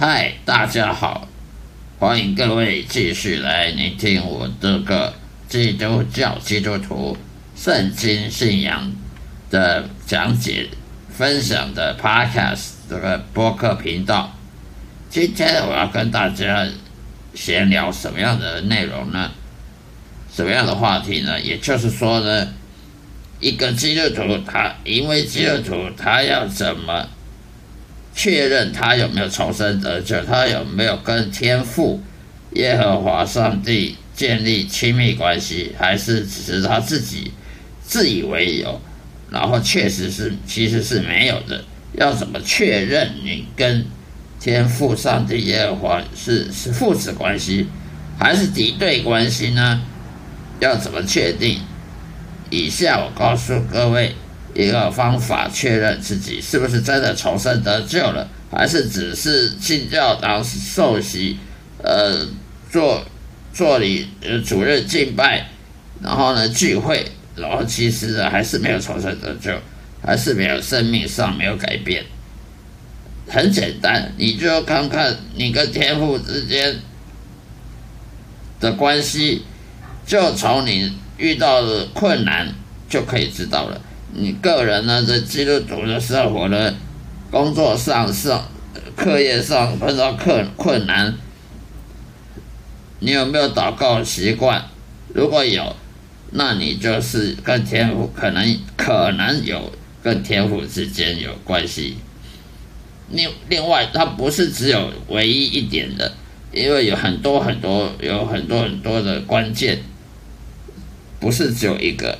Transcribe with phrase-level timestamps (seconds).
[0.00, 1.26] 嗨，大家好，
[1.98, 5.12] 欢迎各位继续来聆听我这个
[5.48, 7.16] 基督教基督徒
[7.56, 8.92] 圣经信仰
[9.50, 10.68] 的讲解
[11.10, 14.32] 分享的 Podcast 这个播客频道。
[15.10, 16.68] 今天我要跟大家
[17.34, 19.32] 闲聊什么样的内容呢？
[20.32, 21.40] 什么样的话题呢？
[21.40, 22.46] 也就是说呢，
[23.40, 27.08] 一个基督徒他因为基督徒他要怎么？
[28.18, 32.02] 确认他有没有重生得救，他有没有跟天父
[32.54, 37.30] 耶和华上帝建立亲密关系，还是只是他自己
[37.80, 38.80] 自以为有，
[39.30, 41.62] 然后确实是其实是没有的。
[41.92, 43.86] 要怎么确认你跟
[44.40, 47.68] 天父上帝耶和华是是父子关系，
[48.18, 49.80] 还是敌对关系呢？
[50.58, 51.60] 要怎么确定？
[52.50, 54.16] 以下我告诉各位。
[54.54, 61.36] 一个方法确认自己是不是真的重生得救了，还是只是进教堂受洗，
[61.82, 62.26] 呃，
[62.70, 63.04] 做
[63.52, 65.48] 做礼呃主任敬拜，
[66.02, 67.06] 然后呢聚会，
[67.36, 69.52] 然后其实呢还是没有重生得救，
[70.02, 72.04] 还是没有生命上没有改变。
[73.28, 76.76] 很简单，你就看看你跟天父之间
[78.58, 79.42] 的关系，
[80.06, 82.54] 就从你遇到的困难
[82.88, 83.80] 就可以知道了。
[84.14, 86.74] 你个人呢，在基督徒的生活呢，
[87.30, 88.48] 工作上、上
[88.96, 91.14] 课业上碰到困困难，
[93.00, 94.64] 你有没有祷告习惯？
[95.14, 95.76] 如果有，
[96.32, 99.72] 那你就是跟天赋可能可能有
[100.02, 101.98] 跟天赋之间有关系。
[103.10, 106.12] 另另外，它不是只有唯一一点的，
[106.52, 109.82] 因为有很多很多有很多很多的关键，
[111.20, 112.18] 不是只有一个。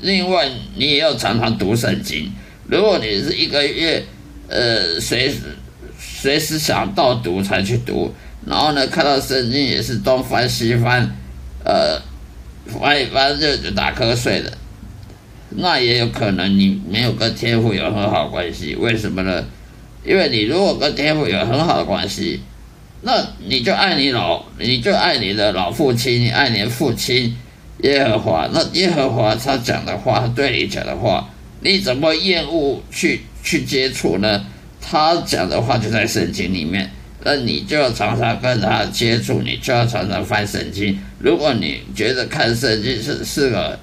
[0.00, 2.32] 另外，你也要常常读圣经。
[2.66, 4.02] 如果你是一个月，
[4.48, 5.36] 呃，随时
[5.98, 8.14] 随时想到读才去读，
[8.46, 11.14] 然后呢，看到圣经也是东翻西翻，
[11.64, 12.00] 呃，
[12.66, 14.52] 翻一翻就就打瞌睡的，
[15.50, 18.74] 那也有可能你没有跟天父有很好关系。
[18.76, 19.44] 为什么呢？
[20.04, 22.40] 因为你如果跟天父有很好的关系，
[23.02, 27.36] 那你就爱你老，你就爱你的老父亲，你爱你的父亲。
[27.82, 31.28] 耶和华，那耶和华他讲的话，他对你讲的话，
[31.60, 34.44] 你怎么厌恶去去接触呢？
[34.80, 36.90] 他讲的话就在圣经里面，
[37.24, 40.98] 那你就要常常跟他接触，你就要常常翻圣经。
[41.18, 43.78] 如果你觉得看圣经是是个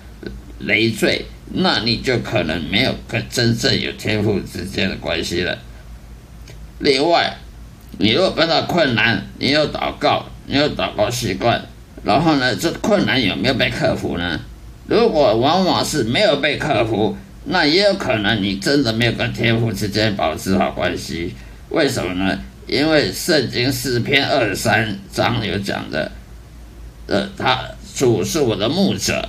[0.60, 5.58] 累赘，那你就可能没有跟真正有天赋之间的关系了。
[6.80, 7.38] 另外，
[8.00, 11.66] 你如果碰到困难，你有祷告，你有祷告习惯。
[12.04, 14.40] 然后呢，这困难有没有被克服呢？
[14.88, 21.34] 如果往往是没有被克服，那也有可能你真的没有跟天父之间保持好关系。
[21.70, 22.40] 为什么呢？
[22.68, 26.12] 因为圣经四篇二十三章有讲的，
[27.08, 27.60] 呃，他
[27.94, 29.28] 主是我的牧者，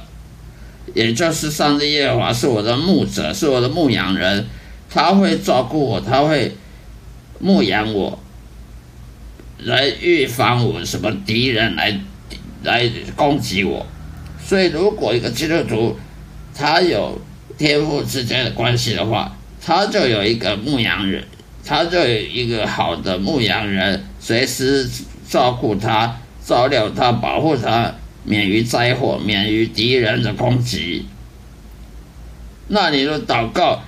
[0.94, 4.46] 也就是上帝耶和华是我的牧者，是我的牧羊人，
[4.88, 6.56] 他会照顾我，他会
[7.40, 8.18] 牧养我，
[9.58, 12.00] 来预防我什么敌人来。
[12.62, 13.86] 来攻击我，
[14.44, 15.96] 所以如果一个基督徒
[16.54, 17.20] 他有
[17.56, 21.24] 天赋之间的关系的话，他就有一个牧羊人，
[21.64, 24.88] 他就有一个好的牧羊人，随时
[25.28, 31.06] 照顾他、照料他、保护他，免于灾祸，免于敌人的攻击。
[32.68, 33.82] 那你说祷告，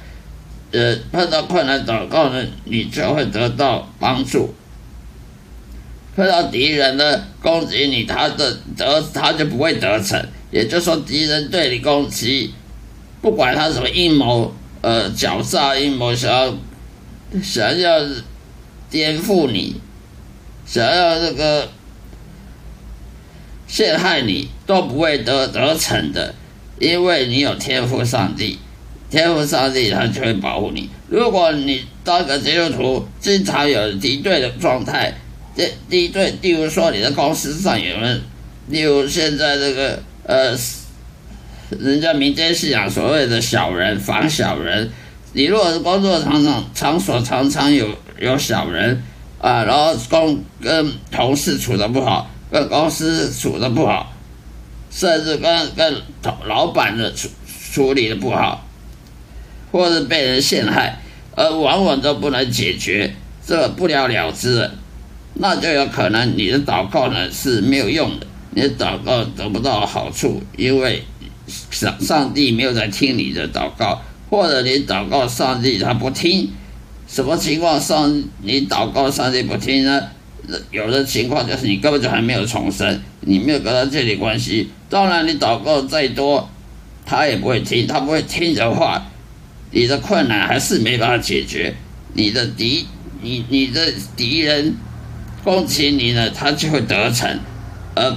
[0.73, 4.55] 呃，碰到困难祷告呢，你就会得到帮助。
[6.21, 10.23] 碰到敌人呢攻击你，他的得他就不会得逞。
[10.51, 12.53] 也就是说，敌人对你攻击，
[13.23, 14.53] 不管他什么阴谋，
[14.83, 16.55] 呃，狡诈阴谋，想要
[17.43, 17.99] 想要
[18.91, 19.81] 颠覆你，
[20.67, 21.67] 想要这个
[23.67, 26.35] 陷害你，都不会得得逞的，
[26.79, 28.59] 因为你有天赋上帝，
[29.09, 30.91] 天赋上帝他就会保护你。
[31.09, 35.15] 如果你当个基督徒，经常有敌对的状态。
[35.55, 38.23] 第第一对，例如说你的公司上有人，
[38.69, 40.57] 例如现在这个呃，
[41.79, 44.91] 人家民间信仰所谓的小人防小人，
[45.33, 47.89] 你如果是工作场场场所常常有
[48.19, 49.03] 有小人
[49.41, 54.15] 啊，然后公跟同事处的不好，跟公司处的不好，
[54.91, 55.97] 甚至跟跟
[56.45, 57.29] 老板的处
[57.73, 58.67] 处理的不好，
[59.73, 61.01] 或者被人陷害，
[61.35, 63.15] 而往往都不能解决，
[63.45, 64.71] 这不了了之。
[65.35, 71.03] 那就有可能你的祷告呢是没有用的，你的祷告得不到好处，因为
[71.71, 76.51] 上上帝没有在听你的祷告，或者你祷告上帝他不听，
[77.07, 80.03] 什么情况上你祷告上帝不听呢？
[80.73, 84.69] 有的情况就是你根本就还没有重生，你没有跟他建立关系。
[84.89, 86.51] 当然，你祷告再多，
[87.07, 87.87] 他也不会听。
[87.87, 89.07] 他不会听的话，
[89.71, 91.73] 你的困难还是没办法解决。
[92.15, 92.87] 你的敌，
[93.23, 94.75] 你你的敌人
[95.43, 97.39] 攻击你呢，他就会得逞，
[97.95, 98.17] 而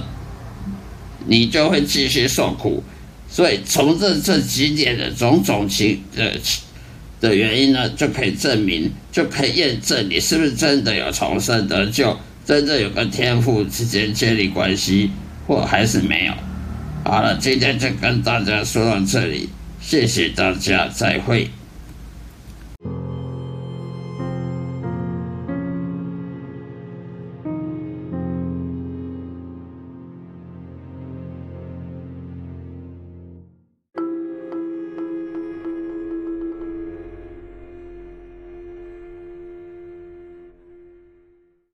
[1.26, 2.82] 你就会继续受苦。
[3.28, 6.38] 所以，从这这几点的种种情的
[7.20, 15.10] 的原因呢，就可以证明，就可以验证你是不是真的有重生得救，真正有跟天父之间建立关系，
[15.46, 16.32] 或还是没有。
[17.04, 19.48] 好了，今天就跟大家说到这里，
[19.80, 21.50] 谢谢大家，再会。